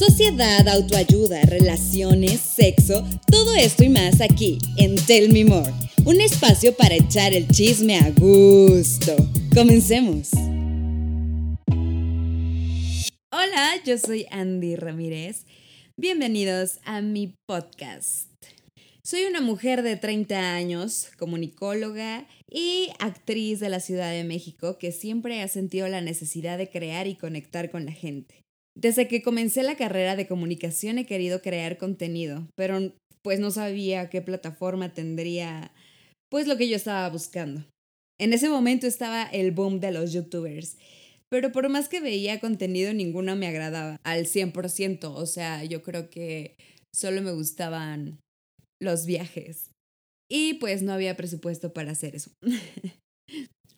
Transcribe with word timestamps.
Sociedad, 0.00 0.66
autoayuda, 0.66 1.42
relaciones, 1.42 2.40
sexo, 2.40 3.06
todo 3.30 3.54
esto 3.54 3.84
y 3.84 3.90
más 3.90 4.22
aquí 4.22 4.56
en 4.78 4.96
Tell 4.96 5.30
Me 5.30 5.44
More, 5.44 5.70
un 6.06 6.22
espacio 6.22 6.74
para 6.74 6.94
echar 6.94 7.34
el 7.34 7.46
chisme 7.48 7.98
a 7.98 8.10
gusto. 8.12 9.14
Comencemos. 9.54 10.30
Hola, 13.30 13.74
yo 13.84 13.98
soy 13.98 14.24
Andy 14.30 14.74
Ramírez. 14.76 15.44
Bienvenidos 15.98 16.78
a 16.86 17.02
mi 17.02 17.34
podcast. 17.44 18.30
Soy 19.02 19.24
una 19.24 19.42
mujer 19.42 19.82
de 19.82 19.96
30 19.96 20.54
años, 20.54 21.08
comunicóloga 21.18 22.26
y 22.50 22.88
actriz 23.00 23.60
de 23.60 23.68
la 23.68 23.80
Ciudad 23.80 24.10
de 24.12 24.24
México 24.24 24.78
que 24.78 24.92
siempre 24.92 25.42
ha 25.42 25.48
sentido 25.48 25.88
la 25.88 26.00
necesidad 26.00 26.56
de 26.56 26.70
crear 26.70 27.06
y 27.06 27.16
conectar 27.16 27.70
con 27.70 27.84
la 27.84 27.92
gente. 27.92 28.40
Desde 28.76 29.08
que 29.08 29.22
comencé 29.22 29.62
la 29.62 29.76
carrera 29.76 30.16
de 30.16 30.26
comunicación 30.26 30.98
he 30.98 31.06
querido 31.06 31.42
crear 31.42 31.76
contenido, 31.78 32.48
pero 32.56 32.92
pues 33.22 33.40
no 33.40 33.50
sabía 33.50 34.08
qué 34.08 34.22
plataforma 34.22 34.94
tendría 34.94 35.72
pues 36.30 36.46
lo 36.46 36.56
que 36.56 36.68
yo 36.68 36.76
estaba 36.76 37.08
buscando. 37.10 37.64
En 38.18 38.32
ese 38.32 38.48
momento 38.48 38.86
estaba 38.86 39.24
el 39.24 39.50
boom 39.50 39.80
de 39.80 39.92
los 39.92 40.12
youtubers, 40.12 40.76
pero 41.30 41.52
por 41.52 41.68
más 41.68 41.88
que 41.88 42.00
veía 42.00 42.40
contenido 42.40 42.92
ninguna 42.92 43.34
me 43.34 43.46
agradaba 43.46 43.96
al 44.04 44.26
100%, 44.26 45.14
o 45.14 45.26
sea, 45.26 45.64
yo 45.64 45.82
creo 45.82 46.10
que 46.10 46.56
solo 46.94 47.22
me 47.22 47.32
gustaban 47.32 48.20
los 48.80 49.06
viajes. 49.06 49.70
Y 50.30 50.54
pues 50.54 50.82
no 50.82 50.92
había 50.92 51.16
presupuesto 51.16 51.72
para 51.72 51.92
hacer 51.92 52.14
eso. 52.14 52.30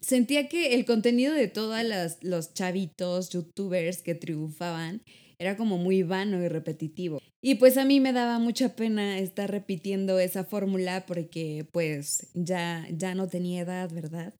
Sentía 0.03 0.49
que 0.49 0.75
el 0.75 0.85
contenido 0.85 1.33
de 1.33 1.47
todos 1.47 1.79
los 2.23 2.55
chavitos, 2.55 3.31
youtubers 3.31 4.03
que 4.03 4.17
triunfaban, 4.17 5.03
era 5.39 5.57
como 5.57 5.79
muy 5.79 6.03
vano 6.03 6.43
y 6.43 6.49
repetitivo. 6.49 7.21
Y 7.41 7.55
pues 7.55 7.77
a 7.77 7.85
mí 7.85 8.01
me 8.01 8.13
daba 8.13 8.39
mucha 8.41 8.75
pena 8.75 9.19
estar 9.21 9.51
repitiendo 9.51 10.19
esa 10.19 10.45
fórmula 10.45 11.07
porque 11.07 11.67
pues 11.71 12.27
ya, 12.35 12.87
ya 12.91 13.15
no 13.15 13.29
tenía 13.29 13.63
edad, 13.63 13.91
¿verdad? 13.93 14.35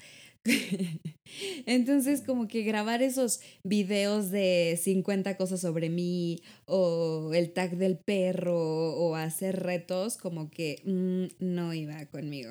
Entonces, 1.67 2.23
como 2.23 2.49
que 2.49 2.63
grabar 2.63 3.01
esos 3.01 3.41
videos 3.63 4.31
de 4.31 4.79
50 4.83 5.37
cosas 5.37 5.61
sobre 5.61 5.91
mí 5.91 6.41
o 6.67 7.33
el 7.35 7.53
tag 7.53 7.77
del 7.77 7.99
perro 7.99 8.97
o 8.97 9.15
hacer 9.15 9.61
retos, 9.61 10.17
como 10.17 10.51
que 10.51 10.83
mm, 10.85 11.45
no 11.45 11.73
iba 11.73 12.05
conmigo. 12.07 12.51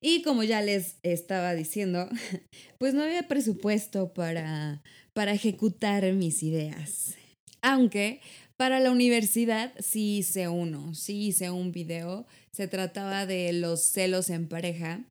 Y 0.00 0.22
como 0.22 0.42
ya 0.42 0.62
les 0.62 0.96
estaba 1.02 1.54
diciendo, 1.54 2.08
pues 2.78 2.94
no 2.94 3.02
había 3.02 3.28
presupuesto 3.28 4.12
para, 4.12 4.82
para 5.14 5.32
ejecutar 5.32 6.12
mis 6.12 6.42
ideas. 6.42 7.16
Aunque 7.62 8.20
para 8.56 8.80
la 8.80 8.90
universidad 8.90 9.72
sí 9.78 10.18
hice 10.18 10.48
uno, 10.48 10.94
sí 10.94 11.28
hice 11.28 11.50
un 11.50 11.72
video. 11.72 12.26
Se 12.52 12.68
trataba 12.68 13.26
de 13.26 13.52
los 13.52 13.82
celos 13.82 14.30
en 14.30 14.48
pareja 14.48 15.04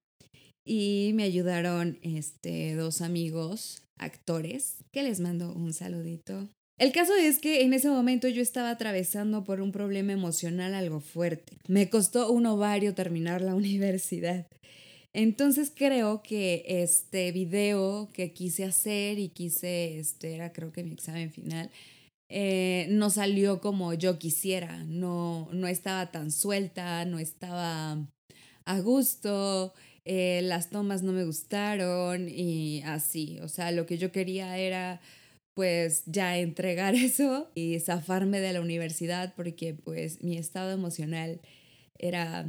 y 0.66 1.12
me 1.14 1.24
ayudaron 1.24 2.00
este, 2.02 2.74
dos 2.74 3.02
amigos, 3.02 3.84
actores, 4.00 4.78
que 4.92 5.04
les 5.04 5.20
mando 5.20 5.54
un 5.54 5.74
saludito. 5.74 6.50
El 6.78 6.92
caso 6.92 7.16
es 7.16 7.40
que 7.40 7.62
en 7.62 7.74
ese 7.74 7.90
momento 7.90 8.28
yo 8.28 8.42
estaba 8.42 8.70
atravesando 8.70 9.46
por 9.46 9.62
un 9.62 9.72
problema 9.72 10.12
emocional 10.12 10.74
algo 10.74 11.00
fuerte. 11.00 11.58
Me 11.68 11.90
costó 11.90 12.30
un 12.32 12.46
ovario 12.46 12.94
terminar 12.94 13.42
la 13.42 13.56
universidad. 13.64 14.48
Entonces 15.14 15.72
creo 15.74 16.22
que 16.22 16.66
este 16.68 17.32
video 17.32 18.10
que 18.12 18.34
quise 18.34 18.66
hacer 18.66 19.18
y 19.20 19.30
quise, 19.30 20.00
este 20.00 20.36
era 20.36 20.52
creo 20.52 20.74
que 20.74 20.84
mi 20.84 20.92
examen 20.92 21.32
final, 21.32 21.72
eh, 22.28 22.88
no 22.90 23.10
salió 23.10 23.62
como 23.62 23.94
yo 23.94 24.20
quisiera, 24.20 24.84
no, 24.84 25.48
no 25.54 25.68
estaba 25.68 26.12
tan 26.12 26.32
suelta, 26.32 27.06
no 27.06 27.20
estaba 27.20 27.98
a 28.66 28.80
gusto, 28.82 29.74
eh, 30.04 30.42
las 30.44 30.70
tomas 30.70 31.02
no 31.02 31.14
me 31.14 31.24
gustaron 31.24 32.28
y 32.28 32.82
así. 32.84 33.40
O 33.42 33.48
sea, 33.48 33.72
lo 33.72 33.86
que 33.86 33.98
yo 33.98 34.12
quería 34.12 34.58
era 34.58 35.00
pues 35.56 36.04
ya 36.06 36.38
entregar 36.38 36.96
eso 36.96 37.52
y 37.56 37.80
zafarme 37.80 38.40
de 38.40 38.54
la 38.54 38.62
universidad 38.62 39.34
porque 39.36 39.74
pues 39.74 40.24
mi 40.24 40.38
estado 40.38 40.72
emocional 40.72 41.42
era 41.98 42.46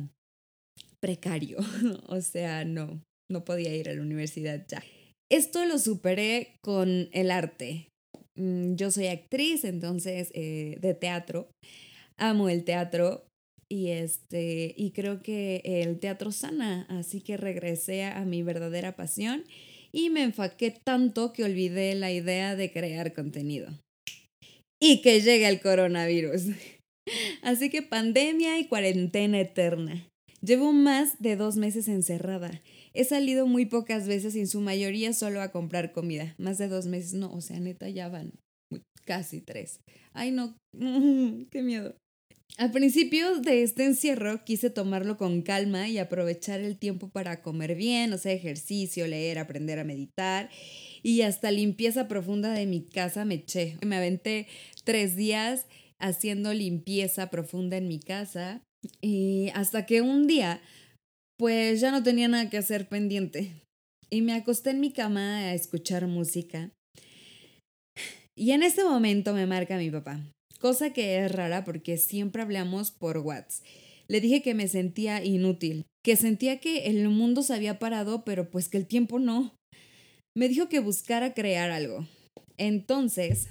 precario. 1.00 1.58
o 2.08 2.20
sea, 2.20 2.64
no, 2.64 3.02
no 3.30 3.44
podía 3.44 3.74
ir 3.74 3.88
a 3.88 3.94
la 3.94 4.02
universidad 4.02 4.66
ya. 4.68 4.82
Esto 5.30 5.64
lo 5.64 5.78
superé 5.78 6.56
con 6.62 7.08
el 7.12 7.30
arte. 7.30 7.88
Mm, 8.36 8.74
yo 8.74 8.90
soy 8.90 9.06
actriz, 9.08 9.64
entonces, 9.64 10.30
eh, 10.34 10.76
de 10.80 10.94
teatro. 10.94 11.48
Amo 12.16 12.48
el 12.48 12.64
teatro, 12.64 13.26
y 13.68 13.88
este 13.90 14.74
y 14.76 14.92
creo 14.92 15.22
que 15.22 15.60
el 15.64 15.98
teatro 15.98 16.30
sana, 16.30 16.86
así 16.88 17.20
que 17.20 17.36
regresé 17.36 18.04
a 18.04 18.24
mi 18.24 18.42
verdadera 18.42 18.94
pasión 18.94 19.44
y 19.92 20.10
me 20.10 20.22
enfoqué 20.22 20.70
tanto 20.84 21.32
que 21.32 21.44
olvidé 21.44 21.94
la 21.94 22.12
idea 22.12 22.56
de 22.56 22.70
crear 22.72 23.12
contenido. 23.12 23.68
Y 24.80 25.02
que 25.02 25.20
llegue 25.20 25.48
el 25.48 25.60
coronavirus. 25.60 26.48
Así 27.42 27.70
que 27.70 27.82
pandemia 27.82 28.58
y 28.58 28.66
cuarentena 28.66 29.40
eterna. 29.40 30.08
Llevo 30.42 30.72
más 30.72 31.20
de 31.20 31.36
dos 31.36 31.56
meses 31.56 31.88
encerrada. 31.88 32.62
He 32.92 33.04
salido 33.04 33.46
muy 33.46 33.66
pocas 33.66 34.06
veces 34.06 34.36
y 34.36 34.40
en 34.40 34.48
su 34.48 34.60
mayoría 34.60 35.12
solo 35.12 35.40
a 35.40 35.50
comprar 35.50 35.92
comida. 35.92 36.34
Más 36.38 36.58
de 36.58 36.68
dos 36.68 36.86
meses, 36.86 37.14
no, 37.14 37.32
o 37.32 37.40
sea, 37.40 37.58
neta 37.58 37.88
ya 37.88 38.08
van 38.08 38.32
casi 39.04 39.40
tres. 39.40 39.80
Ay, 40.12 40.30
no, 40.30 40.54
qué 41.50 41.62
miedo. 41.62 41.96
Al 42.58 42.70
principio 42.70 43.38
de 43.40 43.62
este 43.62 43.84
encierro 43.84 44.42
quise 44.42 44.70
tomarlo 44.70 45.18
con 45.18 45.42
calma 45.42 45.90
y 45.90 45.98
aprovechar 45.98 46.60
el 46.60 46.78
tiempo 46.78 47.10
para 47.10 47.42
comer 47.42 47.74
bien, 47.74 48.14
o 48.14 48.18
sea, 48.18 48.32
ejercicio, 48.32 49.06
leer, 49.06 49.38
aprender 49.38 49.78
a 49.78 49.84
meditar 49.84 50.48
y 51.02 51.20
hasta 51.20 51.50
limpieza 51.50 52.08
profunda 52.08 52.52
de 52.52 52.64
mi 52.64 52.80
casa 52.80 53.26
me 53.26 53.34
eché. 53.34 53.76
Me 53.84 53.96
aventé 53.96 54.46
tres 54.84 55.16
días 55.16 55.66
haciendo 56.00 56.54
limpieza 56.54 57.28
profunda 57.28 57.76
en 57.76 57.88
mi 57.88 58.00
casa 58.00 58.62
y 59.02 59.50
hasta 59.52 59.84
que 59.84 60.00
un 60.00 60.26
día 60.26 60.62
pues 61.38 61.82
ya 61.82 61.90
no 61.90 62.02
tenía 62.02 62.28
nada 62.28 62.48
que 62.48 62.56
hacer 62.56 62.88
pendiente 62.88 63.50
y 64.08 64.22
me 64.22 64.32
acosté 64.32 64.70
en 64.70 64.80
mi 64.80 64.92
cama 64.92 65.40
a 65.40 65.54
escuchar 65.54 66.06
música. 66.06 66.70
Y 68.34 68.52
en 68.52 68.62
ese 68.62 68.82
momento 68.82 69.34
me 69.34 69.46
marca 69.46 69.76
mi 69.76 69.90
papá 69.90 70.22
cosa 70.58 70.92
que 70.92 71.18
es 71.18 71.32
rara 71.32 71.64
porque 71.64 71.96
siempre 71.96 72.42
hablamos 72.42 72.90
por 72.90 73.18
WhatsApp. 73.18 73.66
Le 74.08 74.20
dije 74.20 74.42
que 74.42 74.54
me 74.54 74.68
sentía 74.68 75.24
inútil, 75.24 75.84
que 76.04 76.16
sentía 76.16 76.60
que 76.60 76.86
el 76.86 77.08
mundo 77.08 77.42
se 77.42 77.54
había 77.54 77.78
parado, 77.78 78.24
pero 78.24 78.50
pues 78.50 78.68
que 78.68 78.78
el 78.78 78.86
tiempo 78.86 79.18
no. 79.18 79.54
Me 80.36 80.48
dijo 80.48 80.68
que 80.68 80.80
buscara 80.80 81.34
crear 81.34 81.70
algo. 81.70 82.06
Entonces, 82.56 83.48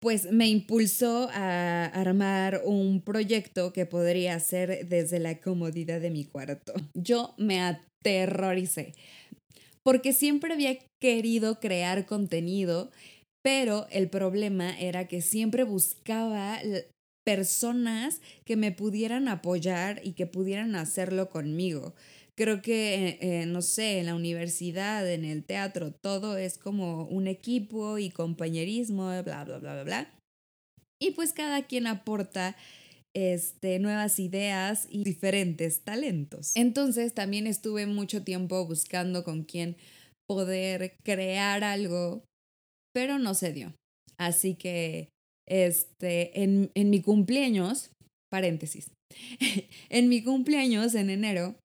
pues 0.00 0.30
me 0.30 0.48
impulsó 0.48 1.30
a 1.32 1.86
armar 1.86 2.60
un 2.66 3.00
proyecto 3.00 3.72
que 3.72 3.86
podría 3.86 4.34
hacer 4.34 4.86
desde 4.86 5.18
la 5.18 5.40
comodidad 5.40 6.00
de 6.00 6.10
mi 6.10 6.24
cuarto. 6.24 6.74
Yo 6.94 7.34
me 7.38 7.60
aterroricé 7.60 8.92
porque 9.84 10.12
siempre 10.12 10.52
había 10.52 10.78
querido 11.00 11.60
crear 11.60 12.06
contenido 12.06 12.90
pero 13.44 13.86
el 13.90 14.08
problema 14.08 14.76
era 14.80 15.06
que 15.06 15.20
siempre 15.20 15.64
buscaba 15.64 16.58
personas 17.26 18.22
que 18.46 18.56
me 18.56 18.72
pudieran 18.72 19.28
apoyar 19.28 20.00
y 20.02 20.12
que 20.12 20.26
pudieran 20.26 20.74
hacerlo 20.76 21.28
conmigo. 21.28 21.94
Creo 22.36 22.62
que, 22.62 23.18
eh, 23.20 23.44
no 23.46 23.60
sé, 23.60 23.98
en 23.98 24.06
la 24.06 24.14
universidad, 24.14 25.08
en 25.08 25.26
el 25.26 25.44
teatro, 25.44 25.92
todo 25.92 26.38
es 26.38 26.56
como 26.56 27.04
un 27.04 27.26
equipo 27.26 27.98
y 27.98 28.08
compañerismo, 28.08 29.08
bla, 29.22 29.44
bla, 29.44 29.58
bla, 29.58 29.74
bla, 29.74 29.84
bla. 29.84 30.14
Y 30.98 31.10
pues 31.10 31.34
cada 31.34 31.66
quien 31.66 31.86
aporta 31.86 32.56
este, 33.14 33.78
nuevas 33.78 34.18
ideas 34.18 34.88
y 34.90 35.04
diferentes 35.04 35.82
talentos. 35.82 36.52
Entonces 36.56 37.12
también 37.12 37.46
estuve 37.46 37.86
mucho 37.86 38.24
tiempo 38.24 38.66
buscando 38.66 39.22
con 39.22 39.44
quién 39.44 39.76
poder 40.26 40.96
crear 41.04 41.62
algo 41.62 42.24
pero 42.94 43.18
no 43.18 43.34
se 43.34 43.52
dio. 43.52 43.74
Así 44.16 44.54
que 44.54 45.08
este, 45.46 46.42
en, 46.42 46.70
en 46.74 46.90
mi 46.90 47.02
cumpleaños, 47.02 47.90
paréntesis, 48.30 48.90
en 49.90 50.08
mi 50.08 50.22
cumpleaños 50.22 50.94
en 50.94 51.10
enero, 51.10 51.56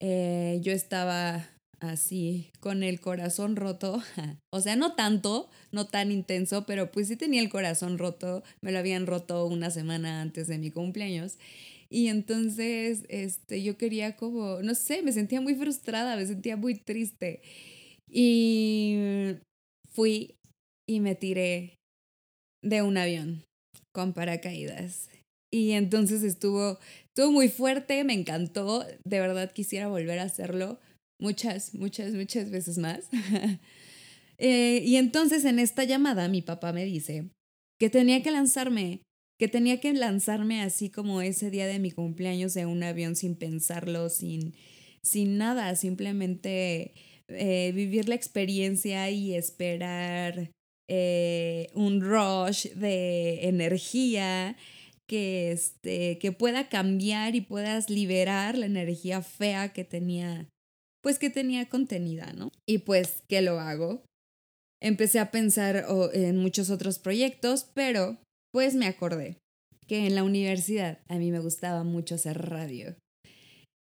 eh, 0.00 0.60
yo 0.62 0.72
estaba 0.72 1.48
así 1.80 2.50
con 2.60 2.82
el 2.82 3.00
corazón 3.00 3.56
roto, 3.56 4.00
o 4.52 4.60
sea, 4.60 4.76
no 4.76 4.94
tanto, 4.94 5.50
no 5.72 5.86
tan 5.86 6.12
intenso, 6.12 6.64
pero 6.64 6.90
pues 6.92 7.08
sí 7.08 7.16
tenía 7.16 7.42
el 7.42 7.50
corazón 7.50 7.98
roto, 7.98 8.42
me 8.62 8.72
lo 8.72 8.78
habían 8.78 9.06
roto 9.06 9.46
una 9.46 9.70
semana 9.70 10.22
antes 10.22 10.46
de 10.46 10.58
mi 10.58 10.70
cumpleaños. 10.70 11.38
Y 11.90 12.08
entonces, 12.08 13.04
este, 13.10 13.62
yo 13.62 13.76
quería 13.76 14.16
como, 14.16 14.62
no 14.62 14.74
sé, 14.74 15.02
me 15.02 15.12
sentía 15.12 15.42
muy 15.42 15.54
frustrada, 15.54 16.16
me 16.16 16.24
sentía 16.24 16.56
muy 16.56 16.74
triste. 16.74 17.42
Y 18.10 18.96
fui 19.90 20.36
y 20.92 21.00
me 21.00 21.14
tiré 21.14 21.78
de 22.62 22.82
un 22.82 22.96
avión. 22.96 23.44
con 23.94 24.14
paracaídas. 24.14 25.10
Y 25.50 25.72
entonces 25.72 26.22
estuvo, 26.22 26.78
estuvo 27.08 27.30
muy 27.30 27.48
fuerte, 27.50 28.04
me 28.04 28.14
encantó, 28.14 28.86
de 29.04 29.20
verdad 29.20 29.52
quisiera 29.52 29.88
volver 29.88 30.18
a 30.18 30.22
hacerlo 30.22 30.80
muchas, 31.20 31.74
muchas, 31.74 32.14
muchas 32.14 32.50
veces 32.50 32.78
más. 32.78 33.08
Eh, 34.38 34.82
y 34.84 34.96
entonces 34.96 35.44
en 35.44 35.60
esta 35.60 35.84
llamada 35.84 36.26
mi 36.26 36.42
papá 36.42 36.72
me 36.72 36.84
dice 36.84 37.28
que 37.78 37.90
tenía 37.90 38.24
que 38.24 38.32
lanzarme, 38.32 39.02
que 39.38 39.46
tenía 39.46 39.78
que 39.78 39.92
lanzarme 39.92 40.62
así 40.62 40.90
como 40.90 41.22
ese 41.22 41.48
día 41.50 41.66
de 41.66 41.78
mi 41.78 41.92
cumpleaños 41.92 42.52
de 42.54 42.66
un 42.66 42.82
avión 42.82 43.14
sin 43.14 43.36
pensarlo, 43.36 44.08
sin, 44.08 44.54
sin 45.04 45.38
nada, 45.38 45.76
simplemente 45.76 46.94
eh, 47.28 47.70
vivir 47.72 48.08
la 48.08 48.16
experiencia 48.16 49.10
y 49.10 49.34
esperar 49.34 50.50
eh, 50.88 51.70
un 51.74 52.00
rush 52.00 52.68
de 52.74 53.48
energía 53.48 54.56
que, 55.08 55.52
este, 55.52 56.18
que 56.18 56.32
pueda 56.32 56.68
cambiar 56.68 57.34
y 57.34 57.40
puedas 57.40 57.90
liberar 57.90 58.56
la 58.56 58.66
energía 58.66 59.22
fea 59.22 59.72
que 59.72 59.84
tenía, 59.84 60.48
pues 61.02 61.18
que 61.18 61.30
tenía 61.30 61.68
contenida, 61.68 62.32
¿no? 62.32 62.50
Y 62.66 62.78
pues, 62.78 63.22
¿qué 63.28 63.42
lo 63.42 63.60
hago? 63.60 64.02
Empecé 64.80 65.20
a 65.20 65.30
pensar 65.30 65.84
en 66.12 66.38
muchos 66.38 66.70
otros 66.70 66.98
proyectos, 66.98 67.70
pero 67.74 68.18
pues 68.52 68.74
me 68.74 68.86
acordé 68.86 69.36
que 69.86 70.06
en 70.06 70.14
la 70.14 70.24
universidad 70.24 70.98
a 71.08 71.18
mí 71.18 71.30
me 71.30 71.38
gustaba 71.40 71.84
mucho 71.84 72.14
hacer 72.14 72.38
radio. 72.48 72.96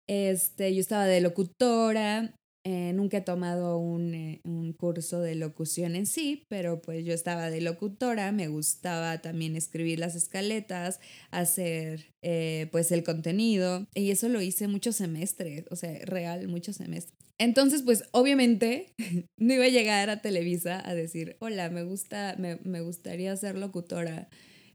Este, 0.08 0.74
yo 0.74 0.82
estaba 0.82 1.06
de 1.06 1.22
locutora 1.22 2.36
eh, 2.66 2.94
nunca 2.94 3.18
he 3.18 3.22
tomado 3.22 3.78
eh, 4.00 4.40
un, 4.46 4.74
curso 4.74 5.20
de 5.20 5.36
locución 5.36 5.98
en 5.98 6.06
sí, 6.06 6.46
pero 6.48 6.82
pues 6.82 7.04
yo 7.04 7.14
estaba 7.14 7.50
de 7.50 7.60
locutora, 7.60 8.32
me 8.32 8.48
gustaba 8.48 9.22
también 9.22 9.58
escribir 9.58 10.00
las 10.00 10.16
escaletas, 10.16 11.02
hacer 11.30 12.14
eh, 12.22 12.70
pues 12.72 12.94
el 12.94 13.04
contenido 13.04 13.86
y 13.94 14.12
eso 14.12 14.30
lo 14.30 14.42
hice 14.42 14.70
muchos 14.70 14.96
semestres, 14.96 15.66
o 15.72 15.76
sea, 15.76 15.94
real, 16.06 16.48
muchos 16.48 16.78
semestres. 16.78 17.18
Entonces, 17.38 17.82
pues 17.82 18.06
obviamente 18.12 18.94
no 19.38 19.54
iba 19.54 19.66
a 19.66 19.70
llegar 19.70 20.10
a 20.10 20.22
Televisa 20.22 20.82
a 20.88 20.96
decir, 20.96 21.36
hola, 21.40 21.70
me, 21.70 21.84
gusta, 21.84 22.36
me, 22.40 22.60
me 22.64 22.80
gustaría 22.80 23.36
ser 23.36 23.58
locutora. 23.58 24.30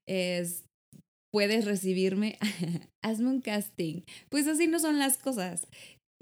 Es, 0.07 0.65
puedes 1.33 1.65
recibirme, 1.65 2.39
hazme 3.03 3.29
un 3.29 3.41
casting. 3.41 4.03
Pues 4.29 4.47
así 4.47 4.67
no 4.67 4.79
son 4.79 4.99
las 4.99 5.17
cosas 5.17 5.67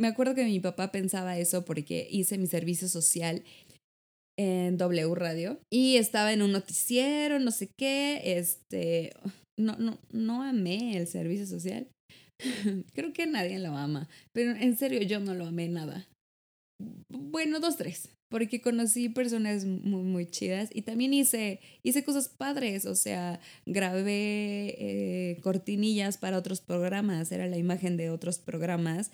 me 0.01 0.09
acuerdo 0.09 0.35
que 0.35 0.45
mi 0.45 0.61
papá 0.61 0.93
pensaba 0.93 1.39
eso 1.39 1.65
porque 1.65 2.07
hice 2.11 2.39
mi 2.39 2.47
servicio 2.47 2.89
social 2.89 3.43
en 4.39 4.77
W 4.77 5.15
Radio 5.15 5.61
y 5.73 5.97
estaba 5.97 6.33
en 6.33 6.43
un 6.43 6.53
noticiero, 6.53 7.39
no 7.39 7.51
sé 7.51 7.71
qué, 7.79 8.21
este, 8.39 9.13
no, 9.59 9.77
no, 9.77 9.99
no 10.13 10.43
amé 10.43 10.97
el 10.97 11.07
servicio 11.07 11.47
social. 11.47 11.89
Creo 12.95 13.13
que 13.13 13.27
nadie 13.27 13.59
lo 13.59 13.75
ama, 13.77 14.09
pero 14.35 14.53
en 14.53 14.77
serio 14.77 15.01
yo 15.03 15.21
no 15.21 15.35
lo 15.35 15.47
amé 15.47 15.69
nada. 15.69 16.07
Bueno, 17.11 17.59
dos, 17.61 17.79
tres, 17.79 18.11
porque 18.31 18.61
conocí 18.61 19.09
personas 19.09 19.65
muy, 19.65 20.03
muy 20.03 20.27
chidas 20.27 20.69
y 20.75 20.83
también 20.83 21.15
hice, 21.15 21.61
hice 21.83 22.05
cosas 22.05 22.29
padres, 22.29 22.85
o 22.85 22.95
sea, 22.95 23.41
grabé 23.65 24.75
eh, 24.79 25.41
cortinillas 25.43 26.19
para 26.19 26.37
otros 26.37 26.61
programas, 26.61 27.33
era 27.33 27.47
la 27.47 27.57
imagen 27.57 27.97
de 27.97 28.11
otros 28.11 28.39
programas 28.39 29.11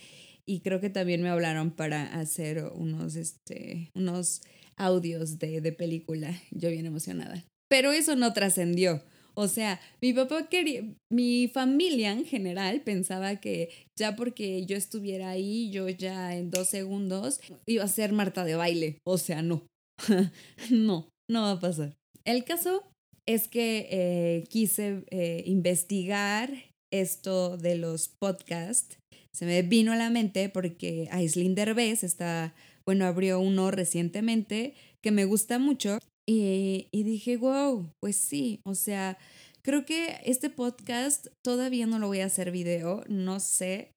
y 0.46 0.60
creo 0.60 0.80
que 0.80 0.90
también 0.90 1.22
me 1.22 1.28
hablaron 1.28 1.70
para 1.70 2.18
hacer 2.18 2.64
unos, 2.74 3.16
este, 3.16 3.90
unos 3.94 4.42
audios 4.76 5.38
de, 5.38 5.60
de 5.60 5.72
película. 5.72 6.40
Yo 6.50 6.70
bien 6.70 6.86
emocionada. 6.86 7.44
Pero 7.68 7.92
eso 7.92 8.16
no 8.16 8.32
trascendió. 8.32 9.02
O 9.34 9.48
sea, 9.48 9.80
mi 10.02 10.12
papá 10.12 10.48
quería, 10.48 10.84
mi 11.10 11.48
familia 11.48 12.12
en 12.12 12.24
general 12.24 12.82
pensaba 12.82 13.36
que 13.36 13.70
ya 13.98 14.14
porque 14.14 14.66
yo 14.66 14.76
estuviera 14.76 15.30
ahí, 15.30 15.70
yo 15.70 15.88
ya 15.88 16.36
en 16.36 16.50
dos 16.50 16.68
segundos 16.68 17.40
iba 17.66 17.84
a 17.84 17.88
ser 17.88 18.12
Marta 18.12 18.44
de 18.44 18.56
baile. 18.56 18.98
O 19.04 19.16
sea, 19.16 19.42
no. 19.42 19.66
no, 20.70 21.08
no 21.30 21.42
va 21.42 21.52
a 21.52 21.60
pasar. 21.60 21.94
El 22.24 22.44
caso 22.44 22.84
es 23.26 23.48
que 23.48 23.88
eh, 23.90 24.44
quise 24.48 25.04
eh, 25.10 25.42
investigar 25.46 26.52
esto 26.92 27.56
de 27.56 27.76
los 27.76 28.10
podcasts 28.20 28.98
se 29.34 29.46
me 29.46 29.62
vino 29.62 29.92
a 29.92 29.96
la 29.96 30.10
mente 30.10 30.48
porque 30.48 31.08
Aislinn 31.10 31.54
Derbez 31.54 32.04
está, 32.04 32.54
bueno, 32.84 33.06
abrió 33.06 33.40
uno 33.40 33.70
recientemente 33.70 34.74
que 35.02 35.10
me 35.10 35.24
gusta 35.24 35.58
mucho 35.58 35.98
y, 36.28 36.88
y 36.92 37.02
dije, 37.02 37.36
wow, 37.36 37.90
pues 38.00 38.16
sí, 38.16 38.60
o 38.64 38.74
sea, 38.74 39.18
creo 39.62 39.84
que 39.84 40.20
este 40.24 40.50
podcast 40.50 41.28
todavía 41.44 41.86
no 41.86 41.98
lo 41.98 42.08
voy 42.08 42.20
a 42.20 42.26
hacer 42.26 42.50
video, 42.50 43.04
no 43.08 43.40
sé, 43.40 43.92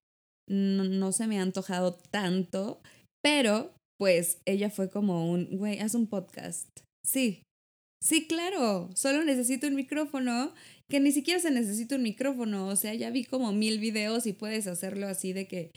no, 0.49 0.83
no 0.83 1.11
se 1.11 1.27
me 1.27 1.39
ha 1.39 1.41
antojado 1.41 1.97
tanto, 2.11 2.81
pero 3.23 3.73
pues 3.99 4.39
ella 4.45 4.69
fue 4.69 4.89
como 4.89 5.29
un, 5.31 5.57
güey, 5.57 5.79
haz 5.79 5.95
un 5.95 6.07
podcast. 6.07 6.67
Sí, 7.05 7.43
sí, 8.01 8.27
claro, 8.27 8.89
solo 8.95 9.23
necesito 9.23 9.67
un 9.67 9.75
micrófono 9.75 10.53
que 10.89 10.99
ni 10.99 11.11
siquiera 11.11 11.39
se 11.39 11.51
necesita 11.51 11.95
un 11.95 12.03
micrófono, 12.03 12.67
o 12.67 12.75
sea, 12.75 12.93
ya 12.93 13.09
vi 13.09 13.23
como 13.23 13.51
mil 13.51 13.79
videos 13.79 14.27
y 14.27 14.33
puedes 14.33 14.67
hacerlo 14.67 15.07
así 15.07 15.33
de 15.33 15.47
que 15.47 15.71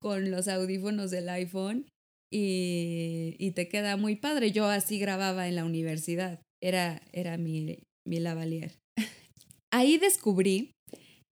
con 0.00 0.30
los 0.30 0.48
audífonos 0.48 1.10
del 1.10 1.28
iPhone 1.28 1.86
y, 2.32 3.36
y 3.38 3.52
te 3.52 3.68
queda 3.68 3.96
muy 3.96 4.16
padre. 4.16 4.52
Yo 4.52 4.66
así 4.66 4.98
grababa 4.98 5.48
en 5.48 5.56
la 5.56 5.64
universidad, 5.64 6.40
era, 6.62 7.02
era 7.12 7.36
mi, 7.36 7.78
mi 8.06 8.20
lavalier. 8.20 8.72
Ahí 9.72 9.98
descubrí 9.98 10.72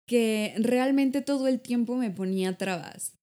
que 0.09 0.55
realmente 0.59 1.23
todo 1.23 1.47
el 1.47 1.61
tiempo 1.61 1.97
me 1.97 2.11
ponía 2.11 2.57
trabas. 2.57 3.15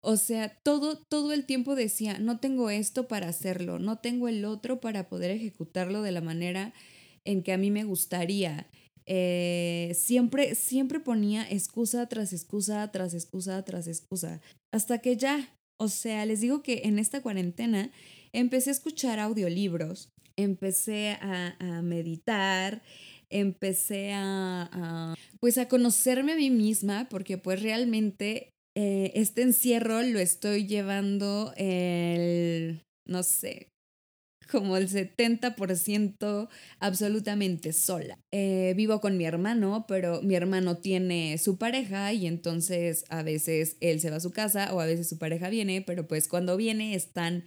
O 0.00 0.16
sea, 0.16 0.56
todo, 0.62 0.98
todo 0.98 1.32
el 1.32 1.44
tiempo 1.44 1.74
decía, 1.74 2.18
no 2.18 2.38
tengo 2.38 2.70
esto 2.70 3.08
para 3.08 3.28
hacerlo, 3.28 3.78
no 3.78 3.98
tengo 3.98 4.28
el 4.28 4.44
otro 4.44 4.80
para 4.80 5.08
poder 5.08 5.30
ejecutarlo 5.32 6.02
de 6.02 6.12
la 6.12 6.20
manera 6.20 6.72
en 7.24 7.42
que 7.42 7.52
a 7.52 7.58
mí 7.58 7.70
me 7.70 7.84
gustaría. 7.84 8.68
Eh, 9.06 9.92
siempre, 9.94 10.54
siempre 10.54 11.00
ponía 11.00 11.50
excusa 11.50 12.06
tras 12.08 12.32
excusa, 12.32 12.90
tras 12.92 13.14
excusa, 13.14 13.64
tras 13.64 13.88
excusa, 13.88 14.40
hasta 14.72 14.98
que 14.98 15.16
ya, 15.16 15.56
o 15.78 15.88
sea, 15.88 16.26
les 16.26 16.40
digo 16.40 16.62
que 16.62 16.82
en 16.84 16.98
esta 16.98 17.22
cuarentena 17.22 17.90
empecé 18.32 18.70
a 18.70 18.74
escuchar 18.74 19.18
audiolibros, 19.18 20.10
empecé 20.36 21.16
a, 21.20 21.80
meditar, 21.82 22.82
empecé 23.30 24.12
a, 24.14 25.14
pues 25.40 25.58
a 25.58 25.68
conocerme 25.68 26.32
a 26.32 26.36
mí 26.36 26.50
misma, 26.50 27.08
porque 27.08 27.38
pues 27.38 27.62
realmente 27.62 28.52
eh, 28.80 29.10
este 29.16 29.42
encierro 29.42 30.02
lo 30.02 30.20
estoy 30.20 30.68
llevando 30.68 31.52
el, 31.56 32.80
no 33.08 33.24
sé, 33.24 33.70
como 34.52 34.76
el 34.76 34.88
70% 34.88 36.48
absolutamente 36.78 37.72
sola. 37.72 38.16
Eh, 38.32 38.74
vivo 38.76 39.00
con 39.00 39.16
mi 39.16 39.24
hermano, 39.24 39.84
pero 39.88 40.22
mi 40.22 40.36
hermano 40.36 40.76
tiene 40.76 41.38
su 41.38 41.58
pareja 41.58 42.12
y 42.12 42.28
entonces 42.28 43.04
a 43.08 43.24
veces 43.24 43.78
él 43.80 43.98
se 43.98 44.10
va 44.10 44.18
a 44.18 44.20
su 44.20 44.30
casa 44.30 44.72
o 44.72 44.78
a 44.78 44.86
veces 44.86 45.08
su 45.08 45.18
pareja 45.18 45.48
viene, 45.50 45.82
pero 45.82 46.06
pues 46.06 46.28
cuando 46.28 46.56
viene 46.56 46.94
están 46.94 47.46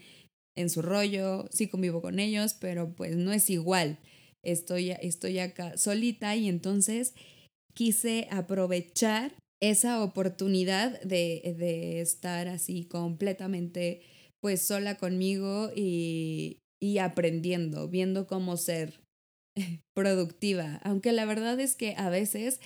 en 0.57 0.69
su 0.69 0.81
rollo, 0.81 1.47
sí 1.50 1.69
convivo 1.69 2.01
con 2.01 2.19
ellos, 2.19 2.55
pero 2.59 2.93
pues 2.93 3.15
no 3.15 3.31
es 3.31 3.50
igual. 3.50 4.00
Estoy, 4.43 4.91
estoy 5.00 5.39
acá 5.39 5.77
solita 5.77 6.35
y 6.35 6.50
entonces 6.50 7.13
quise 7.73 8.27
aprovechar 8.31 9.33
esa 9.62 10.03
oportunidad 10.03 11.00
de, 11.01 11.56
de 11.58 12.01
estar 12.01 12.48
así 12.48 12.86
completamente 12.86 14.01
pues 14.41 14.62
sola 14.63 14.98
conmigo 14.98 15.72
y, 15.75 16.58
y 16.82 16.98
aprendiendo, 16.98 17.88
viendo 17.88 18.25
cómo 18.27 18.58
ser 18.58 19.00
productiva. 19.96 20.80
Aunque 20.84 21.12
la 21.12 21.25
verdad 21.25 21.60
es 21.60 21.75
que 21.75 21.94
a 21.96 22.10
veces 22.10 22.60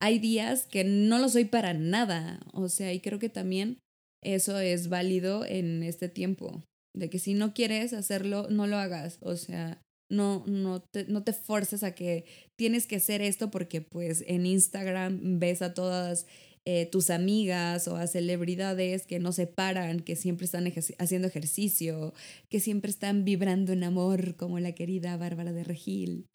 hay 0.00 0.18
días 0.18 0.66
que 0.66 0.84
no 0.84 1.18
lo 1.18 1.28
soy 1.28 1.44
para 1.44 1.74
nada. 1.74 2.40
O 2.52 2.68
sea, 2.68 2.92
y 2.92 3.00
creo 3.00 3.18
que 3.18 3.28
también 3.28 3.78
eso 4.22 4.58
es 4.58 4.88
válido 4.88 5.44
en 5.46 5.82
este 5.82 6.08
tiempo. 6.08 6.62
De 6.94 7.08
que 7.08 7.18
si 7.18 7.34
no 7.34 7.54
quieres 7.54 7.92
hacerlo, 7.92 8.48
no 8.50 8.66
lo 8.66 8.76
hagas. 8.76 9.18
O 9.20 9.36
sea, 9.36 9.80
no, 10.08 10.44
no, 10.46 10.80
te, 10.80 11.04
no 11.06 11.22
te 11.22 11.32
forces 11.32 11.82
a 11.82 11.94
que 11.94 12.24
tienes 12.56 12.86
que 12.86 12.96
hacer 12.96 13.22
esto 13.22 13.50
porque 13.50 13.80
pues 13.80 14.24
en 14.26 14.46
Instagram 14.46 15.38
ves 15.38 15.62
a 15.62 15.74
todas 15.74 16.26
eh, 16.68 16.86
tus 16.86 17.10
amigas 17.10 17.86
o 17.86 17.94
a 17.94 18.08
celebridades 18.08 19.06
que 19.06 19.20
no 19.20 19.30
se 19.30 19.46
paran, 19.46 20.00
que 20.00 20.16
siempre 20.16 20.46
están 20.46 20.72
haciendo 20.98 21.28
ejercicio, 21.28 22.12
que 22.48 22.58
siempre 22.58 22.90
están 22.90 23.24
vibrando 23.24 23.72
en 23.72 23.84
amor, 23.84 24.34
como 24.34 24.58
la 24.58 24.72
querida 24.72 25.16
Bárbara 25.16 25.52
de 25.52 25.62
Regil, 25.62 26.26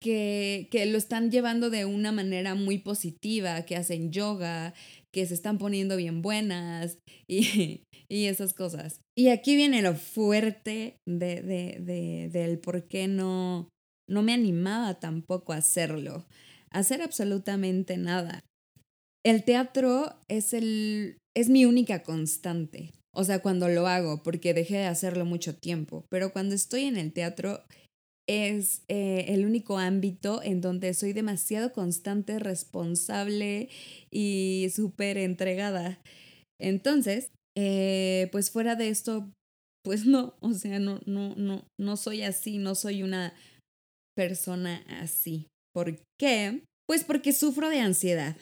que, 0.00 0.66
que 0.72 0.86
lo 0.86 0.98
están 0.98 1.30
llevando 1.30 1.70
de 1.70 1.84
una 1.84 2.10
manera 2.10 2.56
muy 2.56 2.78
positiva, 2.78 3.62
que 3.62 3.76
hacen 3.76 4.10
yoga, 4.10 4.74
que 5.16 5.24
se 5.24 5.32
están 5.32 5.56
poniendo 5.56 5.96
bien 5.96 6.20
buenas 6.20 6.98
y, 7.26 7.84
y 8.10 8.26
esas 8.26 8.52
cosas. 8.52 9.00
Y 9.16 9.28
aquí 9.28 9.56
viene 9.56 9.80
lo 9.80 9.94
fuerte 9.94 10.98
de, 11.08 11.40
de, 11.40 11.78
de, 11.80 12.28
del 12.28 12.58
por 12.58 12.86
qué 12.86 13.08
no, 13.08 13.70
no 14.06 14.22
me 14.22 14.34
animaba 14.34 15.00
tampoco 15.00 15.54
a 15.54 15.56
hacerlo. 15.56 16.26
hacer 16.70 17.00
absolutamente 17.00 17.96
nada. 17.96 18.44
El 19.24 19.42
teatro 19.42 20.20
es, 20.28 20.52
el, 20.52 21.16
es 21.34 21.48
mi 21.48 21.64
única 21.64 22.02
constante. 22.02 22.92
O 23.14 23.24
sea, 23.24 23.38
cuando 23.38 23.68
lo 23.68 23.86
hago, 23.86 24.22
porque 24.22 24.52
dejé 24.52 24.74
de 24.76 24.84
hacerlo 24.84 25.24
mucho 25.24 25.56
tiempo. 25.56 26.04
Pero 26.10 26.30
cuando 26.30 26.54
estoy 26.54 26.82
en 26.82 26.98
el 26.98 27.14
teatro 27.14 27.64
es 28.28 28.82
eh, 28.88 29.26
el 29.28 29.44
único 29.44 29.78
ámbito 29.78 30.42
en 30.42 30.60
donde 30.60 30.94
soy 30.94 31.12
demasiado 31.12 31.72
constante, 31.72 32.38
responsable 32.38 33.68
y 34.10 34.68
súper 34.74 35.18
entregada. 35.18 36.00
Entonces, 36.60 37.30
eh, 37.56 38.28
pues 38.32 38.50
fuera 38.50 38.74
de 38.74 38.88
esto, 38.88 39.30
pues 39.84 40.06
no, 40.06 40.34
o 40.40 40.52
sea, 40.52 40.78
no, 40.78 41.00
no, 41.06 41.34
no, 41.36 41.64
no 41.78 41.96
soy 41.96 42.22
así, 42.22 42.58
no 42.58 42.74
soy 42.74 43.02
una 43.02 43.34
persona 44.16 44.84
así. 45.00 45.46
¿Por 45.72 46.00
qué? 46.18 46.62
Pues 46.86 47.04
porque 47.04 47.32
sufro 47.32 47.68
de 47.68 47.80
ansiedad. 47.80 48.36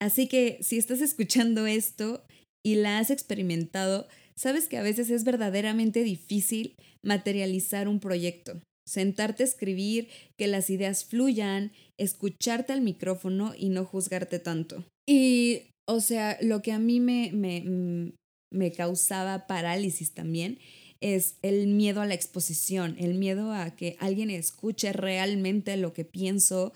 Así 0.00 0.28
que 0.28 0.58
si 0.60 0.76
estás 0.76 1.00
escuchando 1.00 1.66
esto 1.66 2.24
y 2.64 2.74
la 2.74 2.98
has 2.98 3.10
experimentado, 3.10 4.08
sabes 4.36 4.68
que 4.68 4.76
a 4.76 4.82
veces 4.82 5.08
es 5.08 5.24
verdaderamente 5.24 6.02
difícil 6.02 6.74
materializar 7.02 7.88
un 7.88 8.00
proyecto. 8.00 8.60
Sentarte 8.86 9.42
a 9.42 9.46
escribir, 9.46 10.08
que 10.36 10.46
las 10.46 10.70
ideas 10.70 11.04
fluyan, 11.04 11.72
escucharte 11.98 12.72
al 12.72 12.80
micrófono 12.80 13.52
y 13.58 13.68
no 13.68 13.84
juzgarte 13.84 14.38
tanto. 14.38 14.84
Y, 15.08 15.62
o 15.88 16.00
sea, 16.00 16.38
lo 16.40 16.62
que 16.62 16.72
a 16.72 16.78
mí 16.78 17.00
me, 17.00 17.30
me, 17.32 17.62
mm, 17.62 18.12
me 18.52 18.72
causaba 18.72 19.46
parálisis 19.46 20.12
también 20.12 20.58
es 21.00 21.36
el 21.42 21.66
miedo 21.66 22.00
a 22.00 22.06
la 22.06 22.14
exposición, 22.14 22.96
el 22.98 23.14
miedo 23.14 23.52
a 23.52 23.76
que 23.76 23.96
alguien 24.00 24.30
escuche 24.30 24.92
realmente 24.92 25.76
lo 25.76 25.92
que 25.92 26.04
pienso 26.04 26.72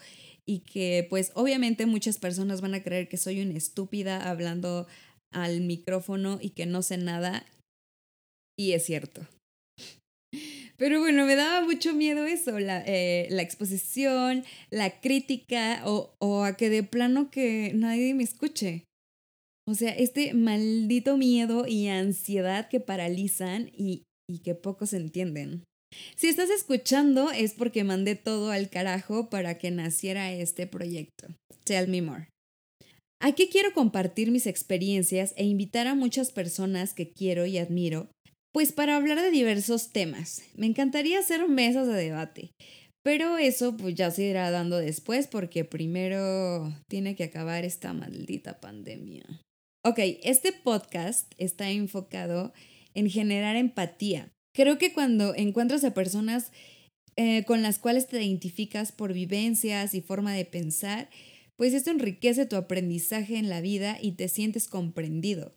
y 0.47 0.61
que 0.61 1.07
pues 1.09 1.33
obviamente 1.35 1.87
muchas 1.87 2.19
personas 2.19 2.61
van 2.61 2.75
a 2.75 2.83
creer 2.83 3.09
que 3.09 3.17
soy 3.17 3.40
una 3.40 3.57
estúpida 3.57 4.29
hablando 4.29 4.87
al 5.33 5.61
micrófono 5.61 6.38
y 6.40 6.50
que 6.50 6.67
no 6.67 6.83
sé 6.83 6.99
nada 6.99 7.47
y 8.59 8.73
es 8.73 8.85
cierto. 8.85 9.23
Pero 10.80 10.99
bueno, 10.99 11.26
me 11.26 11.37
daba 11.37 11.60
mucho 11.60 11.92
miedo 11.92 12.25
eso, 12.25 12.58
la, 12.58 12.82
eh, 12.87 13.28
exposición, 13.38 14.44
la 14.70 14.99
crítica 15.02 15.82
o, 15.84 16.14
o 16.18 16.42
a 16.42 16.56
que 16.56 16.70
de 16.70 16.82
plano 16.82 17.30
que 17.30 17.72
nadie 17.75 18.14
me 18.14 18.22
escuche. 18.22 18.84
O 19.68 19.75
sea, 19.75 19.90
este 19.90 20.32
maldito 20.32 21.18
miedo 21.18 21.66
y 21.66 21.88
ansiedad 21.88 22.70
que 22.70 22.80
paralizan 22.80 23.70
y, 23.76 24.04
y 24.26 24.38
que 24.38 24.54
pocos 24.54 24.94
entienden. 24.94 25.64
Si 26.16 26.28
estás 26.28 26.49
escuchando 26.49 27.30
es 27.30 27.52
porque 27.52 27.84
mandé 27.84 28.14
todo 28.14 28.50
al 28.50 28.70
carajo 28.70 29.28
para 29.28 29.58
que 29.58 29.70
naciera 29.70 30.32
este 30.32 30.66
proyecto. 30.66 31.28
Tell 31.64 31.88
me 31.88 32.00
more. 32.00 32.28
Aquí 33.20 33.50
quiero 33.52 33.75
compartir 33.75 34.30
mis 34.30 34.46
experiencias 34.46 35.34
e 35.37 35.44
invitar 35.44 35.87
a 35.88 35.94
muchas 35.94 36.32
personas 36.32 36.94
que 36.94 37.12
quiero 37.12 37.44
y 37.44 37.58
admiro, 37.58 38.08
pues 38.52 38.73
para 38.73 38.97
hablar 38.97 39.21
de 39.21 39.30
diversos 39.30 39.92
temas. 39.92 40.42
Me 40.54 40.66
encantaría 40.66 41.19
hacer 41.19 41.49
mesas 41.49 41.87
de 41.87 41.95
debate, 41.95 42.50
pero 43.02 43.38
eso 43.38 43.76
pues 43.76 43.95
ya 43.95 44.11
se 44.11 44.25
irá 44.25 44.50
dando 44.50 44.78
después 44.78 45.26
porque 45.26 45.64
primero 45.64 46.75
tiene 46.88 47.16
que 47.16 47.25
acabar 47.25 47.64
esta 47.64 47.92
maldita 47.92 48.61
pandemia. 48.61 49.25
Ok, 49.85 49.99
este 50.23 50.52
podcast 50.52 51.33
está 51.38 51.71
enfocado 51.71 52.52
en 52.95 53.09
generar 53.09 53.57
empatía. 53.57 54.30
Creo 54.54 54.78
que 54.78 54.92
cuando 54.92 55.35
encuentras 55.35 55.85
a 55.85 55.95
personas 55.95 56.52
eh, 57.16 57.45
con 57.45 57.62
las 57.62 57.78
cuales 57.78 58.07
te 58.09 58.23
identificas 58.23 58.92
por 58.92 59.12
vivencias 59.12 59.95
y 59.95 60.00
forma 60.00 60.35
de 60.35 60.45
pensar, 60.45 61.09
pues 61.57 61.75
esto 61.75 61.90
enriquece 61.90 62.47
tu 62.47 62.57
aprendizaje 62.57 63.37
en 63.37 63.49
la 63.49 63.61
vida 63.61 63.99
y 64.00 64.12
te 64.12 64.28
sientes 64.28 64.69
comprendido. 64.69 65.54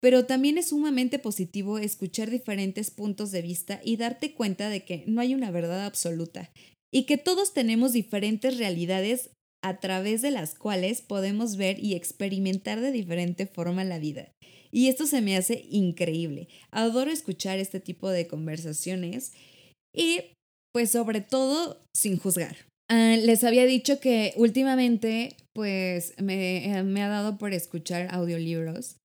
Pero 0.00 0.24
también 0.24 0.58
es 0.58 0.68
sumamente 0.68 1.18
positivo 1.18 1.78
escuchar 1.78 2.30
diferentes 2.30 2.90
puntos 2.90 3.30
de 3.30 3.42
vista 3.42 3.80
y 3.84 3.96
darte 3.96 4.34
cuenta 4.34 4.68
de 4.68 4.84
que 4.84 5.04
no 5.06 5.20
hay 5.20 5.34
una 5.34 5.50
verdad 5.50 5.84
absoluta 5.84 6.50
y 6.92 7.04
que 7.04 7.18
todos 7.18 7.52
tenemos 7.52 7.92
diferentes 7.92 8.56
realidades 8.58 9.30
a 9.62 9.78
través 9.78 10.22
de 10.22 10.30
las 10.30 10.54
cuales 10.54 11.02
podemos 11.02 11.56
ver 11.56 11.78
y 11.78 11.94
experimentar 11.94 12.80
de 12.80 12.92
diferente 12.92 13.46
forma 13.46 13.84
la 13.84 13.98
vida. 13.98 14.32
Y 14.72 14.88
esto 14.88 15.06
se 15.06 15.20
me 15.20 15.36
hace 15.36 15.66
increíble. 15.70 16.48
Adoro 16.70 17.10
escuchar 17.10 17.58
este 17.58 17.80
tipo 17.80 18.08
de 18.08 18.26
conversaciones 18.26 19.32
y 19.94 20.20
pues 20.72 20.90
sobre 20.90 21.20
todo 21.20 21.82
sin 21.94 22.18
juzgar. 22.18 22.56
Ah, 22.88 23.16
les 23.20 23.44
había 23.44 23.66
dicho 23.66 24.00
que 24.00 24.32
últimamente 24.36 25.36
pues 25.52 26.14
me, 26.20 26.78
eh, 26.78 26.82
me 26.82 27.02
ha 27.02 27.08
dado 27.08 27.38
por 27.38 27.52
escuchar 27.52 28.08
audiolibros. 28.10 28.96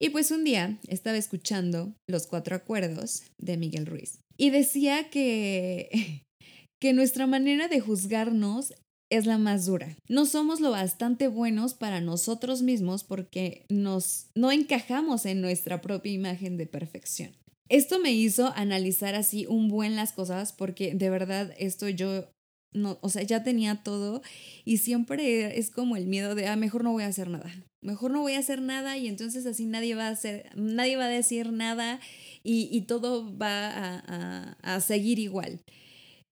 Y 0.00 0.10
pues 0.10 0.30
un 0.30 0.44
día 0.44 0.78
estaba 0.86 1.16
escuchando 1.16 1.92
Los 2.06 2.26
Cuatro 2.26 2.54
Acuerdos 2.54 3.22
de 3.38 3.56
Miguel 3.56 3.86
Ruiz. 3.86 4.20
Y 4.36 4.50
decía 4.50 5.10
que, 5.10 6.24
que 6.80 6.92
nuestra 6.92 7.26
manera 7.26 7.66
de 7.66 7.80
juzgarnos 7.80 8.74
es 9.10 9.26
la 9.26 9.38
más 9.38 9.66
dura. 9.66 9.96
No 10.08 10.26
somos 10.26 10.60
lo 10.60 10.70
bastante 10.70 11.28
buenos 11.28 11.74
para 11.74 12.00
nosotros 12.00 12.62
mismos 12.62 13.04
porque 13.04 13.64
nos 13.68 14.26
no 14.34 14.52
encajamos 14.52 15.26
en 15.26 15.40
nuestra 15.40 15.80
propia 15.80 16.12
imagen 16.12 16.56
de 16.58 16.66
perfección. 16.66 17.34
Esto 17.68 17.98
me 17.98 18.12
hizo 18.12 18.52
analizar 18.54 19.14
así 19.14 19.46
un 19.46 19.68
buen 19.68 19.96
las 19.96 20.12
cosas 20.12 20.52
porque 20.52 20.94
de 20.94 21.10
verdad 21.10 21.54
esto 21.58 21.88
yo 21.88 22.28
no, 22.72 22.98
o 23.00 23.08
sea, 23.08 23.22
ya 23.22 23.42
tenía 23.42 23.82
todo 23.82 24.22
y 24.64 24.78
siempre 24.78 25.58
es 25.58 25.70
como 25.70 25.96
el 25.96 26.06
miedo 26.06 26.34
de, 26.34 26.46
ah, 26.46 26.56
mejor 26.56 26.84
no 26.84 26.92
voy 26.92 27.04
a 27.04 27.08
hacer 27.08 27.28
nada, 27.28 27.50
mejor 27.82 28.10
no 28.10 28.20
voy 28.20 28.34
a 28.34 28.38
hacer 28.38 28.60
nada 28.60 28.96
y 28.96 29.08
entonces 29.08 29.46
así 29.46 29.66
nadie 29.66 29.94
va 29.94 30.08
a 30.08 30.10
hacer, 30.10 30.50
nadie 30.56 30.96
va 30.96 31.06
a 31.06 31.08
decir 31.08 31.52
nada 31.52 32.00
y, 32.42 32.80
todo 32.82 33.36
va 33.36 33.98
a, 33.98 34.56
a 34.62 34.80
seguir 34.80 35.18
igual. 35.18 35.60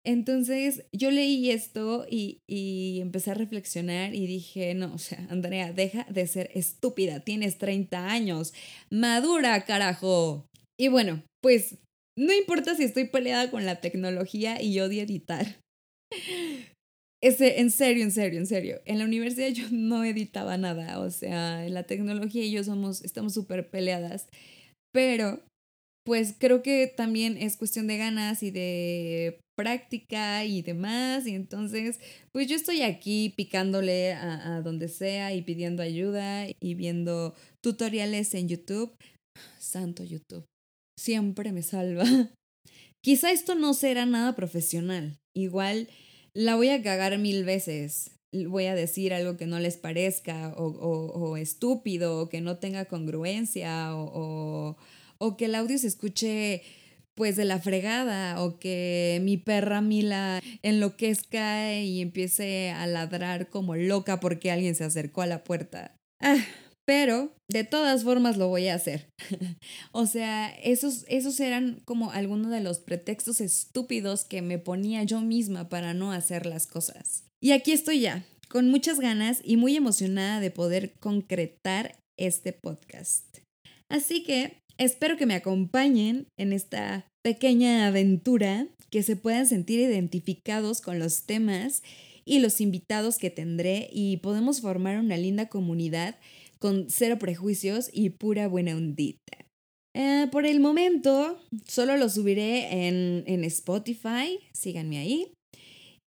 Entonces 0.05 0.83
yo 0.91 1.11
leí 1.11 1.49
esto 1.49 2.05
y, 2.09 2.41
y, 2.47 2.99
empecé 2.99 3.31
a 3.31 3.35
reflexionar 3.35 4.13
y 4.13 4.27
dije, 4.27 4.73
no, 4.73 4.93
o 4.93 4.97
sea, 4.97 5.25
Andrea, 5.29 5.71
deja 5.71 6.05
de 6.09 6.27
ser 6.27 6.49
estúpida, 6.53 7.21
tienes 7.21 7.57
30 7.57 8.09
años, 8.09 8.53
madura, 8.89 9.63
carajo. 9.63 10.45
Y 10.77 10.89
bueno, 10.89 11.23
pues 11.41 11.77
no 12.17 12.33
importa 12.33 12.75
si 12.75 12.83
estoy 12.83 13.05
peleada 13.05 13.49
con 13.49 13.65
la 13.65 13.79
tecnología 13.79 14.61
y 14.61 14.79
odio 14.81 15.03
editar. 15.03 15.62
Ese, 17.23 17.61
en 17.61 17.71
serio, 17.71 18.03
en 18.03 18.11
serio, 18.11 18.39
en 18.39 18.47
serio. 18.47 18.81
En 18.85 18.99
la 18.99 19.05
universidad 19.05 19.47
yo 19.49 19.65
no 19.71 20.03
editaba 20.03 20.57
nada, 20.57 20.99
o 20.99 21.09
sea, 21.09 21.65
en 21.65 21.73
la 21.73 21.83
tecnología 21.83 22.43
y 22.43 22.51
yo 22.51 22.63
somos, 22.63 23.01
estamos 23.03 23.33
súper 23.33 23.69
peleadas. 23.69 24.27
Pero 24.91 25.41
pues 26.05 26.35
creo 26.37 26.61
que 26.61 26.87
también 26.87 27.37
es 27.37 27.55
cuestión 27.55 27.87
de 27.87 27.97
ganas 27.97 28.43
y 28.43 28.51
de 28.51 29.39
práctica 29.55 30.43
y 30.43 30.61
demás. 30.61 31.25
Y 31.25 31.35
entonces, 31.35 31.99
pues 32.33 32.47
yo 32.47 32.55
estoy 32.55 32.81
aquí 32.81 33.33
picándole 33.35 34.13
a, 34.13 34.61
donde 34.61 34.89
sea 34.89 35.33
y 35.33 35.41
pidiendo 35.41 35.81
ayuda 35.81 36.45
y 36.59 36.75
viendo 36.75 37.33
tutoriales 37.61 38.33
en 38.33 38.49
YouTube. 38.49 38.93
Santo 39.59 40.03
YouTube, 40.03 40.45
siempre 40.99 41.53
me 41.53 41.63
salva. 41.63 42.03
Quizá 43.01 43.31
esto 43.31 43.55
no 43.55 43.73
será 43.73 44.05
nada 44.05 44.35
profesional. 44.35 45.17
Igual 45.33 45.89
la 46.33 46.55
voy 46.55 46.69
a 46.69 46.81
cagar 46.81 47.17
mil 47.17 47.43
veces. 47.43 48.11
Voy 48.31 48.65
a 48.65 48.75
decir 48.75 49.13
algo 49.13 49.37
que 49.37 49.45
no 49.45 49.59
les 49.59 49.77
parezca 49.77 50.53
o, 50.57 50.65
o 50.65 51.37
estúpido 51.37 52.19
o 52.19 52.29
que 52.29 52.41
no 52.41 52.57
tenga 52.57 52.85
congruencia 52.85 53.95
o 53.95 54.75
o 55.23 55.37
que 55.37 55.45
el 55.45 55.55
audio 55.55 55.77
se 55.77 55.87
escuche 55.87 56.61
pues 57.15 57.37
de 57.37 57.45
la 57.45 57.59
fregada 57.59 58.43
o 58.43 58.59
que 58.59 59.19
mi 59.23 59.37
perra 59.37 59.79
Mila 59.81 60.41
enloquezca 60.63 61.73
y 61.79 62.01
empiece 62.01 62.71
a 62.71 62.85
ladrar 62.87 63.49
como 63.49 63.75
loca 63.75 64.19
porque 64.19 64.51
alguien 64.51 64.75
se 64.75 64.83
acercó 64.83 65.21
a 65.21 65.27
la 65.27 65.43
puerta. 65.43 65.95
Ah, 66.19 66.43
pero 66.85 67.33
de 67.49 67.63
todas 67.63 68.03
formas 68.03 68.37
lo 68.37 68.47
voy 68.47 68.67
a 68.67 68.75
hacer. 68.75 69.09
o 69.91 70.05
sea, 70.05 70.49
esos, 70.63 71.05
esos 71.07 71.39
eran 71.39 71.81
como 71.85 72.11
algunos 72.11 72.51
de 72.51 72.61
los 72.61 72.79
pretextos 72.79 73.41
estúpidos 73.41 74.25
que 74.25 74.41
me 74.41 74.59
ponía 74.59 75.03
yo 75.03 75.21
misma 75.21 75.69
para 75.69 75.93
no 75.93 76.11
hacer 76.11 76.45
las 76.45 76.67
cosas. 76.67 77.23
Y 77.41 77.51
aquí 77.51 77.71
estoy 77.71 78.01
ya, 78.01 78.25
con 78.49 78.69
muchas 78.69 78.99
ganas 78.99 79.41
y 79.43 79.57
muy 79.57 79.75
emocionada 79.75 80.39
de 80.39 80.51
poder 80.51 80.93
concretar 80.99 81.97
este 82.17 82.53
podcast. 82.53 83.25
Así 83.89 84.23
que 84.23 84.63
Espero 84.77 85.17
que 85.17 85.25
me 85.25 85.35
acompañen 85.35 86.27
en 86.37 86.51
esta 86.51 87.07
pequeña 87.23 87.87
aventura, 87.87 88.67
que 88.89 89.03
se 89.03 89.15
puedan 89.15 89.47
sentir 89.47 89.79
identificados 89.79 90.81
con 90.81 90.99
los 90.99 91.25
temas 91.25 91.83
y 92.25 92.39
los 92.39 92.59
invitados 92.59 93.17
que 93.17 93.29
tendré 93.29 93.89
y 93.91 94.17
podemos 94.17 94.61
formar 94.61 94.99
una 94.99 95.17
linda 95.17 95.47
comunidad 95.47 96.15
con 96.63 96.89
cero 96.89 97.19
prejuicios 97.19 97.89
y 97.91 98.11
pura 98.11 98.47
buena 98.47 98.77
ondita. 98.77 99.37
Eh, 99.93 100.29
por 100.31 100.45
el 100.45 100.61
momento, 100.61 101.37
solo 101.67 101.97
lo 101.97 102.07
subiré 102.07 102.87
en, 102.87 103.25
en 103.27 103.43
Spotify, 103.43 104.39
síganme 104.53 104.97
ahí. 104.97 105.33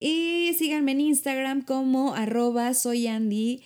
Y 0.00 0.54
síganme 0.54 0.92
en 0.92 1.02
Instagram 1.02 1.62
como 1.62 2.14
arroba 2.14 2.72
soyandy-r. 2.72 3.62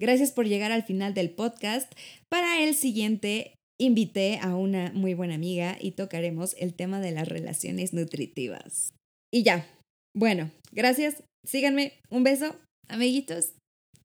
Gracias 0.00 0.32
por 0.32 0.48
llegar 0.48 0.72
al 0.72 0.82
final 0.82 1.14
del 1.14 1.30
podcast. 1.30 1.92
Para 2.28 2.64
el 2.64 2.74
siguiente 2.74 3.54
invité 3.78 4.40
a 4.42 4.56
una 4.56 4.90
muy 4.92 5.14
buena 5.14 5.36
amiga 5.36 5.78
y 5.80 5.92
tocaremos 5.92 6.56
el 6.58 6.74
tema 6.74 6.98
de 6.98 7.12
las 7.12 7.28
relaciones 7.28 7.92
nutritivas. 7.92 8.94
Y 9.32 9.44
ya. 9.44 9.64
Bueno, 10.12 10.50
gracias. 10.72 11.22
Síganme. 11.46 11.92
Un 12.10 12.24
beso, 12.24 12.56
amiguitos. 12.88 13.52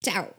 Out. 0.08 0.36